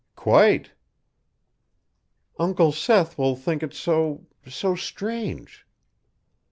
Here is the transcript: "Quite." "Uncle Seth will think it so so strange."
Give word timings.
"Quite." 0.15 0.71
"Uncle 2.39 2.71
Seth 2.71 3.19
will 3.19 3.35
think 3.35 3.61
it 3.61 3.71
so 3.75 4.25
so 4.47 4.75
strange." 4.75 5.67